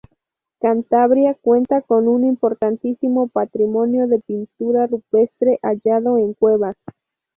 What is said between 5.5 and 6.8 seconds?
hallado en cuevas.